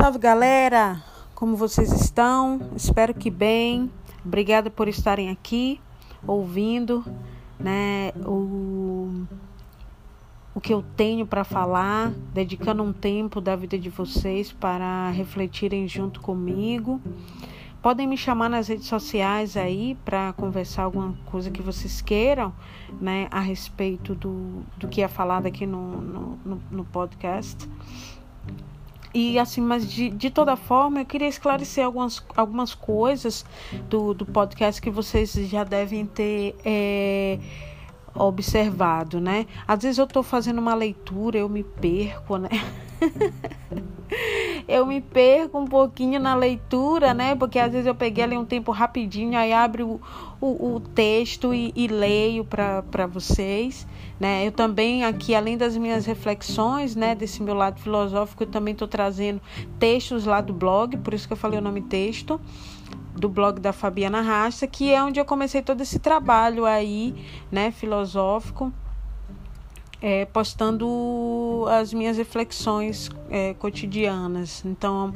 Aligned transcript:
Salve 0.00 0.18
galera, 0.18 1.04
como 1.34 1.54
vocês 1.54 1.92
estão? 1.92 2.58
Espero 2.74 3.12
que 3.12 3.30
bem. 3.30 3.90
Obrigada 4.24 4.70
por 4.70 4.88
estarem 4.88 5.28
aqui 5.28 5.78
ouvindo, 6.26 7.04
né, 7.58 8.10
o, 8.24 9.26
o 10.54 10.60
que 10.60 10.72
eu 10.72 10.82
tenho 10.96 11.26
para 11.26 11.44
falar, 11.44 12.12
dedicando 12.32 12.82
um 12.82 12.94
tempo 12.94 13.42
da 13.42 13.54
vida 13.54 13.78
de 13.78 13.90
vocês 13.90 14.50
para 14.50 15.10
refletirem 15.10 15.86
junto 15.86 16.22
comigo. 16.22 16.98
Podem 17.82 18.06
me 18.06 18.16
chamar 18.16 18.48
nas 18.48 18.68
redes 18.68 18.86
sociais 18.86 19.54
aí 19.54 19.98
para 20.02 20.32
conversar 20.32 20.84
alguma 20.84 21.12
coisa 21.26 21.50
que 21.50 21.60
vocês 21.60 22.00
queiram, 22.00 22.54
né, 22.98 23.28
a 23.30 23.40
respeito 23.40 24.14
do, 24.14 24.62
do 24.78 24.88
que 24.88 25.02
é 25.02 25.08
falado 25.08 25.44
aqui 25.44 25.66
no, 25.66 26.00
no, 26.00 26.38
no, 26.42 26.62
no 26.70 26.84
podcast. 26.86 27.68
E 29.12 29.38
assim, 29.38 29.60
mas 29.60 29.90
de, 29.90 30.08
de 30.08 30.30
toda 30.30 30.54
forma, 30.56 31.00
eu 31.00 31.04
queria 31.04 31.26
esclarecer 31.26 31.84
algumas, 31.84 32.24
algumas 32.36 32.74
coisas 32.74 33.44
do, 33.88 34.14
do 34.14 34.24
podcast 34.24 34.80
que 34.80 34.90
vocês 34.90 35.32
já 35.32 35.64
devem 35.64 36.06
ter 36.06 36.54
é, 36.64 37.38
observado, 38.14 39.20
né? 39.20 39.46
Às 39.66 39.82
vezes 39.82 39.98
eu 39.98 40.04
estou 40.04 40.22
fazendo 40.22 40.58
uma 40.58 40.74
leitura, 40.74 41.38
eu 41.38 41.48
me 41.48 41.64
perco, 41.64 42.36
né? 42.36 42.50
eu 44.68 44.86
me 44.86 45.00
perco 45.00 45.58
um 45.58 45.66
pouquinho 45.66 46.20
na 46.20 46.34
leitura, 46.34 47.14
né? 47.14 47.34
Porque 47.34 47.58
às 47.58 47.72
vezes 47.72 47.86
eu 47.86 47.94
peguei 47.94 48.24
ali 48.24 48.36
um 48.36 48.44
tempo 48.44 48.72
rapidinho, 48.72 49.38
aí 49.38 49.52
abro 49.52 50.00
o, 50.40 50.46
o, 50.46 50.74
o 50.74 50.80
texto 50.80 51.52
e, 51.54 51.72
e 51.74 51.86
leio 51.86 52.44
para 52.44 53.06
vocês. 53.06 53.86
Né? 54.18 54.46
Eu 54.46 54.52
também 54.52 55.04
aqui, 55.04 55.34
além 55.34 55.56
das 55.56 55.76
minhas 55.76 56.04
reflexões, 56.04 56.94
né, 56.94 57.14
desse 57.14 57.42
meu 57.42 57.54
lado 57.54 57.80
filosófico, 57.80 58.42
eu 58.42 58.46
também 58.46 58.72
estou 58.72 58.86
trazendo 58.86 59.40
textos 59.78 60.26
lá 60.26 60.40
do 60.40 60.52
blog, 60.52 60.96
por 60.98 61.14
isso 61.14 61.26
que 61.26 61.32
eu 61.32 61.38
falei 61.38 61.58
o 61.58 61.62
nome 61.62 61.80
texto, 61.80 62.38
do 63.16 63.28
blog 63.28 63.58
da 63.58 63.72
Fabiana 63.72 64.20
Rasta, 64.20 64.66
que 64.66 64.92
é 64.92 65.02
onde 65.02 65.18
eu 65.18 65.24
comecei 65.24 65.62
todo 65.62 65.80
esse 65.80 65.98
trabalho 65.98 66.66
aí, 66.66 67.14
né, 67.50 67.70
filosófico, 67.70 68.72
é, 70.00 70.24
postando 70.24 71.66
as 71.68 71.92
minhas 71.92 72.16
reflexões 72.16 73.10
é, 73.30 73.54
cotidianas. 73.54 74.62
Então, 74.64 75.12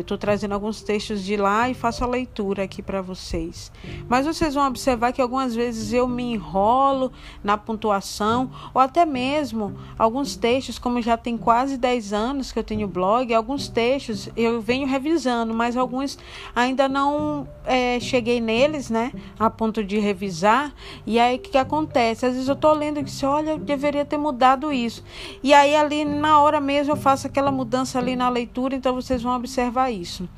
eu 0.00 0.02
estou 0.02 0.18
trazendo 0.18 0.52
alguns 0.52 0.82
textos 0.82 1.22
de 1.22 1.36
lá 1.36 1.68
e 1.68 1.74
faço 1.74 2.02
a 2.02 2.06
leitura 2.06 2.62
aqui 2.62 2.82
para 2.82 3.02
vocês. 3.02 3.70
Mas 4.08 4.26
vocês 4.26 4.54
vão 4.54 4.66
observar 4.66 5.12
que 5.12 5.20
algumas 5.20 5.54
vezes 5.54 5.92
eu 5.92 6.08
me 6.08 6.32
enrolo 6.32 7.12
na 7.44 7.56
pontuação, 7.58 8.50
ou 8.72 8.80
até 8.80 9.04
mesmo 9.04 9.76
alguns 9.98 10.36
textos, 10.36 10.78
como 10.78 11.02
já 11.02 11.16
tem 11.16 11.36
quase 11.36 11.76
10 11.76 12.12
anos 12.12 12.50
que 12.50 12.58
eu 12.58 12.64
tenho 12.64 12.88
blog, 12.88 13.32
alguns 13.34 13.68
textos 13.68 14.30
eu 14.36 14.60
venho 14.60 14.86
revisando, 14.86 15.52
mas 15.52 15.76
alguns 15.76 16.18
ainda 16.56 16.88
não 16.88 17.46
é, 17.66 18.00
cheguei 18.00 18.40
neles, 18.40 18.88
né, 18.88 19.12
a 19.38 19.50
ponto 19.50 19.84
de 19.84 19.98
revisar. 19.98 20.72
E 21.06 21.18
aí 21.18 21.36
o 21.36 21.38
que, 21.38 21.50
que 21.50 21.58
acontece? 21.58 22.24
Às 22.24 22.32
vezes 22.32 22.48
eu 22.48 22.54
estou 22.54 22.72
lendo 22.72 23.00
e 23.00 23.02
disse, 23.02 23.26
olha, 23.26 23.50
eu 23.50 23.58
deveria 23.58 24.04
ter 24.04 24.16
mudado 24.16 24.72
isso. 24.72 25.04
E 25.42 25.52
aí 25.52 25.76
ali 25.76 26.06
na 26.06 26.40
hora 26.40 26.58
mesmo 26.58 26.94
eu 26.94 26.96
faço 26.96 27.26
aquela 27.26 27.52
mudança 27.52 27.98
ali 27.98 28.16
na 28.16 28.30
leitura, 28.30 28.74
então 28.74 28.94
vocês 28.94 29.22
vão 29.22 29.36
observar 29.36 29.89
isso. 29.90 30.28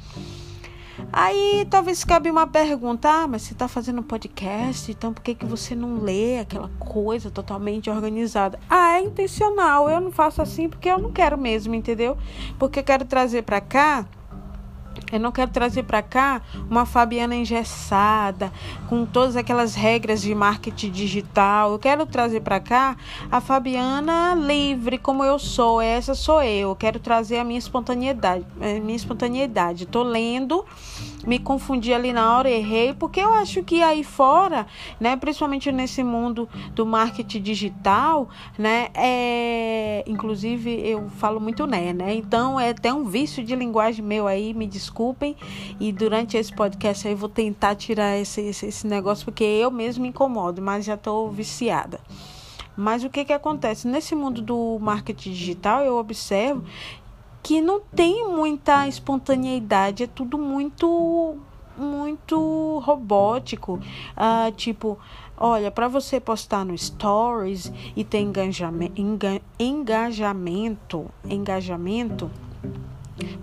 Aí 1.13 1.67
talvez 1.71 2.05
cabe 2.05 2.31
uma 2.31 2.47
pergunta, 2.47 3.09
ah, 3.09 3.27
mas 3.27 3.43
você 3.43 3.53
está 3.53 3.67
fazendo 3.67 4.03
podcast, 4.03 4.91
então 4.91 5.13
por 5.13 5.23
que, 5.23 5.35
que 5.35 5.45
você 5.45 5.75
não 5.75 6.01
lê 6.03 6.39
aquela 6.39 6.71
coisa 6.79 7.31
totalmente 7.31 7.91
organizada? 7.91 8.59
Ah, 8.69 8.99
é 8.99 9.01
intencional, 9.01 9.89
eu 9.89 10.01
não 10.01 10.13
faço 10.13 10.41
assim 10.43 10.69
porque 10.69 10.89
eu 10.89 10.99
não 10.99 11.13
quero 11.13 11.37
mesmo, 11.37 11.75
entendeu? 11.75 12.17
Porque 12.59 12.81
eu 12.81 12.85
quero 12.85 13.05
trazer 13.05 13.43
para 13.43 13.61
cá 13.61 14.07
eu 15.13 15.21
não 15.21 15.31
quero 15.31 15.51
trazer 15.51 15.83
para 15.83 16.03
cá 16.03 16.41
uma 16.71 16.87
Fabiana 16.87 17.35
engessada, 17.35 18.51
com 18.89 19.05
todas 19.05 19.37
aquelas 19.37 19.75
regras 19.75 20.23
de 20.23 20.35
marketing 20.35 20.91
digital. 20.91 21.73
Eu 21.73 21.79
quero 21.79 22.07
trazer 22.07 22.41
para 22.41 22.59
cá 22.59 22.97
a 23.31 23.41
Fabiana 23.41 24.35
livre, 24.35 24.97
como 24.97 25.23
eu 25.23 25.39
sou. 25.39 25.81
Essa 25.81 26.15
sou 26.15 26.43
eu. 26.43 26.71
Eu 26.71 26.77
quero 26.77 26.99
trazer 26.99 27.39
a 27.39 27.45
minha 27.45 27.59
espontaneidade. 27.59 28.47
A 28.59 28.81
minha 28.81 28.97
espontaneidade. 28.97 29.87
Tô 29.87 30.03
lendo, 30.03 30.65
me 31.27 31.39
confundi 31.39 31.93
ali 31.93 32.13
na 32.13 32.37
hora, 32.37 32.51
errei, 32.51 32.95
porque 32.95 33.21
eu 33.21 33.33
acho 33.33 33.63
que 33.63 33.83
aí 33.83 34.05
fora, 34.05 34.67
né, 35.01 35.17
principalmente 35.17 35.71
nesse 35.73 36.03
mundo 36.03 36.49
do 36.75 36.87
marketing 36.87 37.43
digital, 37.43 38.29
né, 38.59 38.89
é, 38.95 40.05
inclusive 40.07 40.71
eu 40.89 41.09
falo 41.11 41.41
muito 41.41 41.67
né, 41.67 41.93
né? 41.93 42.15
Então 42.15 42.59
é 42.59 42.71
até 42.71 42.93
um 42.93 43.05
vício 43.05 43.43
de 43.43 43.55
linguagem 43.57 44.05
meu 44.05 44.27
aí, 44.27 44.53
me 44.55 44.67
desculpe 44.67 44.93
desculpem. 44.93 45.37
E 45.81 45.93
durante 45.93 46.37
esse 46.37 46.55
podcast 46.55 47.07
aí 47.07 47.15
eu 47.15 47.17
vou 47.17 47.29
tentar 47.29 47.75
tirar 47.75 48.17
esse, 48.19 48.41
esse, 48.41 48.67
esse 48.67 48.87
negócio, 48.87 49.25
porque 49.25 49.45
eu 49.45 49.71
mesmo 49.71 50.03
me 50.03 50.09
incomodo, 50.09 50.61
mas 50.61 50.85
já 50.85 50.95
estou 50.95 51.31
viciada. 51.31 52.01
Mas 52.75 53.05
o 53.05 53.11
que, 53.11 53.25
que 53.25 53.33
acontece? 53.33 53.87
Nesse 53.87 54.15
mundo 54.15 54.41
do 54.41 54.79
marketing 54.81 55.33
digital, 55.33 55.85
eu 55.85 55.99
observo 55.99 56.65
que 57.43 57.61
não 57.61 57.81
tem 57.81 58.29
muita 58.29 58.87
espontaneidade, 58.87 60.05
é 60.05 60.07
tudo 60.07 60.39
muito 60.39 61.37
muito 61.77 62.81
robótico. 62.85 63.81
Uh, 64.15 64.53
tipo, 64.53 64.99
olha, 65.37 65.71
para 65.71 65.89
você 65.89 66.21
postar 66.21 66.65
no 66.65 66.77
Stories 66.77 67.73
e 67.97 68.05
ter 68.05 68.21
engajamento, 68.21 68.93
engajamento, 69.59 71.11
engajamento 71.25 72.31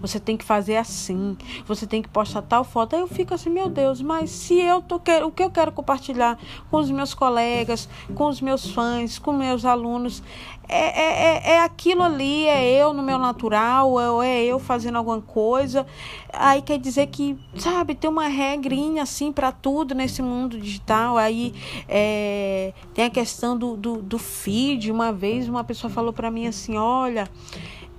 você 0.01 0.19
tem 0.19 0.37
que 0.37 0.45
fazer 0.45 0.77
assim, 0.77 1.37
você 1.65 1.85
tem 1.85 2.01
que 2.01 2.09
postar 2.09 2.41
tal 2.41 2.63
foto. 2.63 2.95
Aí 2.95 3.01
eu 3.01 3.07
fico 3.07 3.33
assim, 3.33 3.49
meu 3.49 3.69
Deus, 3.69 4.01
mas 4.01 4.29
se 4.29 4.59
eu 4.59 4.81
tô 4.81 4.95
o 4.95 5.31
que 5.31 5.43
eu 5.43 5.49
quero 5.49 5.71
compartilhar 5.71 6.37
com 6.69 6.77
os 6.77 6.89
meus 6.91 7.13
colegas, 7.13 7.89
com 8.15 8.27
os 8.27 8.41
meus 8.41 8.69
fãs, 8.69 9.17
com 9.17 9.33
meus 9.33 9.65
alunos, 9.65 10.21
é, 10.71 11.01
é, 11.01 11.51
é, 11.51 11.51
é 11.53 11.63
aquilo 11.63 12.03
ali, 12.03 12.45
é 12.45 12.79
eu 12.79 12.93
no 12.93 13.01
meu 13.01 13.17
natural, 13.17 14.21
é, 14.21 14.27
é 14.27 14.45
eu 14.45 14.59
fazendo 14.59 14.97
alguma 14.97 15.19
coisa. 15.19 15.85
Aí 16.31 16.61
quer 16.61 16.77
dizer 16.77 17.07
que, 17.07 17.35
sabe, 17.55 17.95
tem 17.95 18.07
uma 18.07 18.27
regrinha 18.27 19.01
assim 19.01 19.31
para 19.31 19.51
tudo 19.51 19.95
nesse 19.95 20.21
mundo 20.21 20.59
digital. 20.59 21.17
Aí 21.17 21.55
é, 21.87 22.71
tem 22.93 23.05
a 23.05 23.09
questão 23.09 23.57
do, 23.57 23.75
do, 23.75 23.97
do 23.97 24.19
feed. 24.19 24.91
Uma 24.91 25.11
vez 25.11 25.49
uma 25.49 25.63
pessoa 25.63 25.89
falou 25.89 26.13
para 26.13 26.29
mim 26.29 26.45
assim: 26.45 26.77
olha 26.77 27.27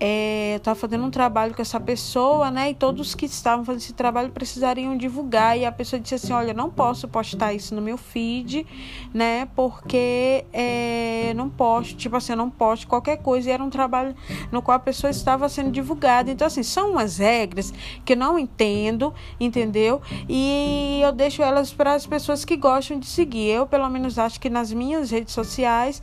é, 0.03 0.57
estava 0.57 0.75
fazendo 0.75 1.05
um 1.05 1.11
trabalho 1.11 1.55
com 1.55 1.61
essa 1.61 1.79
pessoa, 1.79 2.51
né? 2.51 2.71
E 2.71 2.75
todos 2.75 3.15
que 3.15 3.27
estavam 3.27 3.67
fazendo 3.67 3.83
esse 3.83 3.93
trabalho 3.93 4.31
precisariam 4.31 4.97
divulgar. 4.97 5.59
E 5.59 5.67
a 5.67 5.71
pessoa 5.71 6.01
disse 6.01 6.15
assim: 6.15 6.33
Olha, 6.33 6.55
não 6.55 6.71
posso 6.71 7.07
postar 7.07 7.53
isso 7.53 7.75
no 7.75 7.83
meu 7.83 7.99
feed, 7.99 8.67
né? 9.13 9.47
Porque 9.55 10.47
é, 10.55 11.35
não 11.37 11.51
posso, 11.51 11.95
tipo 11.95 12.17
assim, 12.17 12.33
eu 12.33 12.37
não 12.39 12.49
posto 12.49 12.89
qualquer 12.89 13.19
coisa. 13.19 13.51
E 13.51 13.53
era 13.53 13.63
um 13.63 13.69
trabalho 13.69 14.17
no 14.51 14.63
qual 14.63 14.77
a 14.77 14.81
pessoa 14.81 15.11
estava 15.11 15.47
sendo 15.51 15.71
divulgada. 15.71 16.31
Então, 16.31 16.47
assim, 16.47 16.63
são 16.63 16.93
umas 16.93 17.19
regras 17.19 17.71
que 18.03 18.15
eu 18.15 18.17
não 18.17 18.39
entendo, 18.39 19.13
entendeu? 19.39 20.01
E 20.27 21.01
eu 21.05 21.13
deixo 21.13 21.43
elas 21.43 21.75
para 21.75 21.93
as 21.93 22.07
pessoas 22.07 22.43
que 22.43 22.57
gostam 22.57 22.99
de 22.99 23.07
seguir. 23.07 23.51
Eu, 23.51 23.67
pelo 23.67 23.89
menos, 23.91 24.19
acho 24.19 24.41
que 24.41 24.49
nas 24.49 24.73
minhas 24.73 25.11
redes 25.11 25.35
sociais 25.35 26.03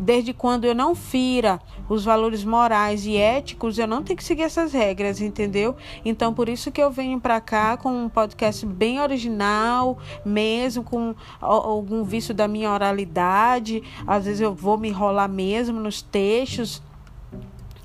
desde 0.00 0.32
quando 0.32 0.64
eu 0.64 0.74
não 0.74 0.94
fira 0.94 1.60
os 1.88 2.04
valores 2.04 2.44
morais 2.44 3.04
e 3.06 3.16
éticos, 3.16 3.78
eu 3.78 3.86
não 3.86 4.02
tenho 4.02 4.16
que 4.16 4.24
seguir 4.24 4.42
essas 4.42 4.72
regras, 4.72 5.20
entendeu? 5.20 5.76
Então, 6.04 6.32
por 6.32 6.48
isso 6.48 6.70
que 6.70 6.82
eu 6.82 6.90
venho 6.90 7.20
para 7.20 7.40
cá 7.40 7.76
com 7.76 8.04
um 8.04 8.08
podcast 8.08 8.64
bem 8.64 9.00
original, 9.00 9.98
mesmo 10.24 10.82
com 10.82 11.14
algum 11.40 12.04
vício 12.04 12.34
da 12.34 12.48
minha 12.48 12.70
oralidade. 12.70 13.82
Às 14.06 14.24
vezes 14.24 14.40
eu 14.40 14.54
vou 14.54 14.78
me 14.78 14.88
enrolar 14.88 15.28
mesmo 15.28 15.78
nos 15.80 16.00
textos. 16.00 16.82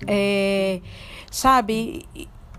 É, 0.05 0.79
sabe? 1.31 2.05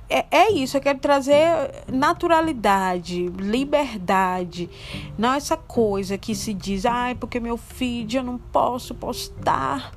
É, 0.08 0.24
é 0.30 0.52
isso, 0.52 0.76
eu 0.76 0.80
quero 0.80 0.98
trazer 0.98 1.46
naturalidade, 1.92 3.26
liberdade. 3.28 4.70
Não 5.18 5.34
essa 5.34 5.56
coisa 5.56 6.16
que 6.16 6.34
se 6.34 6.54
diz, 6.54 6.86
ai, 6.86 7.14
porque 7.14 7.38
meu 7.38 7.58
feed 7.58 8.16
eu 8.16 8.22
não 8.22 8.38
posso 8.38 8.94
postar. 8.94 9.92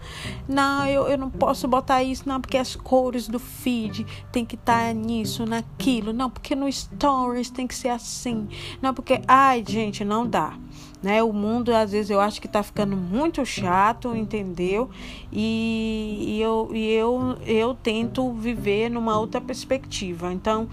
Não, 0.47 0.85
eu, 0.85 1.07
eu 1.07 1.17
não 1.17 1.29
posso 1.29 1.67
botar 1.67 2.03
isso, 2.03 2.27
não, 2.27 2.41
porque 2.41 2.57
as 2.57 2.75
cores 2.75 3.27
do 3.27 3.39
feed 3.39 4.05
tem 4.31 4.45
que 4.45 4.55
estar 4.55 4.87
tá 4.87 4.93
nisso, 4.93 5.45
naquilo. 5.45 6.11
Não, 6.11 6.29
porque 6.29 6.55
no 6.55 6.71
stories 6.71 7.49
tem 7.49 7.65
que 7.65 7.75
ser 7.75 7.89
assim. 7.89 8.49
Não, 8.81 8.93
porque, 8.93 9.21
ai, 9.27 9.63
gente, 9.65 10.03
não 10.03 10.27
dá 10.27 10.57
né? 11.01 11.23
O 11.23 11.33
mundo 11.33 11.73
às 11.73 11.91
vezes 11.91 12.11
eu 12.11 12.19
acho 12.19 12.39
que 12.39 12.47
está 12.47 12.61
ficando 12.61 12.95
muito 12.95 13.43
chato, 13.45 14.15
entendeu? 14.15 14.89
E, 15.31 16.17
e, 16.27 16.41
eu, 16.41 16.69
e 16.73 16.91
eu, 16.93 17.37
eu 17.45 17.73
tento 17.73 18.31
viver 18.33 18.89
numa 18.89 19.17
outra 19.17 19.41
perspectiva. 19.41 20.00
Então, 20.31 20.67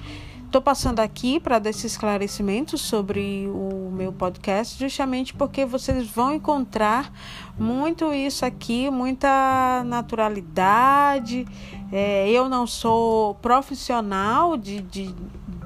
estou 0.47 0.63
passando 0.63 1.01
aqui 1.01 1.39
para 1.39 1.59
dar 1.59 1.71
esse 1.71 1.87
esclarecimento 1.87 2.79
sobre 2.79 3.47
o 3.49 3.91
meu 3.93 4.13
podcast, 4.13 4.79
justamente 4.79 5.35
porque 5.35 5.65
vocês 5.67 6.09
vão 6.09 6.33
encontrar 6.33 7.13
muito 7.59 8.13
isso 8.13 8.45
aqui, 8.47 8.91
muita 8.91 9.83
naturalidade, 9.85 11.47
É, 11.91 12.29
eu 12.31 12.51
não 12.51 12.67
sou 12.67 13.35
profissional 13.37 14.59
de, 14.59 14.83
de, 14.83 15.15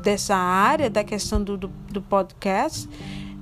dessa 0.03 0.37
área, 0.37 0.89
da 0.89 1.03
questão 1.03 1.43
do, 1.43 1.57
do, 1.57 1.69
do 1.91 2.01
podcast 2.01 2.89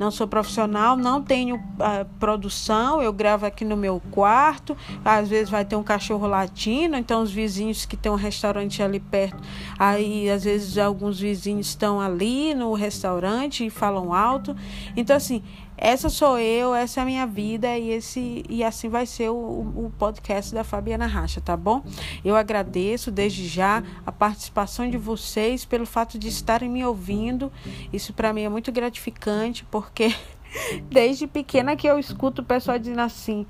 não 0.00 0.10
sou 0.10 0.26
profissional, 0.26 0.96
não 0.96 1.22
tenho 1.22 1.56
uh, 1.56 2.06
produção, 2.18 3.02
eu 3.02 3.12
gravo 3.12 3.44
aqui 3.44 3.66
no 3.66 3.76
meu 3.76 4.00
quarto, 4.10 4.74
às 5.04 5.28
vezes 5.28 5.50
vai 5.50 5.62
ter 5.62 5.76
um 5.76 5.82
cachorro 5.82 6.26
latino, 6.26 6.96
então 6.96 7.22
os 7.22 7.30
vizinhos 7.30 7.84
que 7.84 7.98
tem 7.98 8.10
um 8.10 8.14
restaurante 8.14 8.82
ali 8.82 8.98
perto, 8.98 9.36
aí 9.78 10.30
às 10.30 10.44
vezes 10.44 10.78
alguns 10.78 11.20
vizinhos 11.20 11.66
estão 11.66 12.00
ali 12.00 12.54
no 12.54 12.72
restaurante 12.72 13.66
e 13.66 13.68
falam 13.68 14.14
alto. 14.14 14.56
Então 14.96 15.14
assim, 15.14 15.42
essa 15.82 16.10
sou 16.10 16.38
eu, 16.38 16.74
essa 16.74 17.00
é 17.00 17.02
a 17.02 17.06
minha 17.06 17.26
vida 17.26 17.78
e 17.78 17.88
esse 17.88 18.44
e 18.50 18.62
assim 18.62 18.90
vai 18.90 19.06
ser 19.06 19.30
o, 19.30 19.34
o 19.34 19.92
podcast 19.98 20.54
da 20.54 20.62
Fabiana 20.62 21.06
Racha, 21.06 21.40
tá 21.40 21.56
bom? 21.56 21.82
Eu 22.22 22.36
agradeço 22.36 23.10
desde 23.10 23.48
já 23.48 23.82
a 24.04 24.12
participação 24.12 24.90
de 24.90 24.98
vocês 24.98 25.64
pelo 25.64 25.86
fato 25.86 26.18
de 26.18 26.28
estarem 26.28 26.68
me 26.68 26.84
ouvindo. 26.84 27.50
Isso 27.90 28.12
para 28.12 28.30
mim 28.30 28.42
é 28.42 28.48
muito 28.50 28.70
gratificante 28.70 29.64
porque 29.90 30.14
desde 30.90 31.26
pequena 31.26 31.76
que 31.76 31.86
eu 31.86 31.98
escuto 31.98 32.42
o 32.42 32.44
pessoal 32.44 32.78
dizendo 32.78 33.00
assim: 33.00 33.46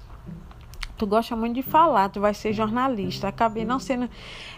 tu 1.01 1.07
gosta 1.07 1.35
muito 1.35 1.55
de 1.55 1.63
falar, 1.63 2.11
tu 2.11 2.21
vai 2.21 2.35
ser 2.35 2.53
jornalista. 2.53 3.29
Acabei 3.29 3.65
não 3.65 3.79
sendo 3.79 4.07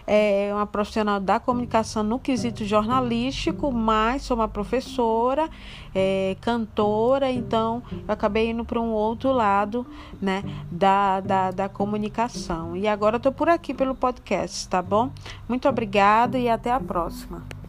é, 0.05 0.51
uma 0.53 0.65
profissional 0.65 1.17
da 1.17 1.39
comunicação 1.39 2.03
no 2.03 2.19
quesito 2.19 2.65
jornalístico, 2.65 3.71
mas 3.71 4.23
sou 4.23 4.35
uma 4.35 4.47
professora, 4.49 5.49
é, 5.95 6.35
cantora, 6.41 7.31
então 7.31 7.81
eu 7.91 8.13
acabei 8.13 8.49
indo 8.49 8.65
para 8.65 8.79
um 8.81 8.91
outro 8.91 9.31
lado 9.31 9.87
né, 10.21 10.43
da, 10.69 11.21
da, 11.21 11.51
da 11.51 11.69
comunicação. 11.69 12.75
E 12.75 12.89
agora 12.89 13.15
estou 13.15 13.31
por 13.31 13.47
aqui 13.47 13.73
pelo 13.73 13.95
podcast, 13.95 14.67
tá 14.67 14.81
bom? 14.81 15.11
Muito 15.47 15.69
obrigada 15.69 16.37
e 16.37 16.49
até 16.49 16.71
a 16.71 16.79
próxima. 16.79 17.62